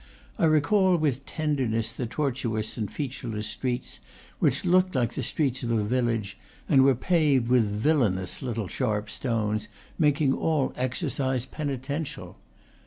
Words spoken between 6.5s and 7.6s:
and were paved